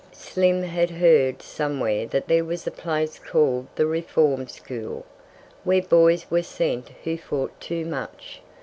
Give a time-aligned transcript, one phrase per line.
[0.11, 5.05] Slim had heard somewhere that there was a place called the Reform School,
[5.63, 8.41] where boys were sent who fought too much.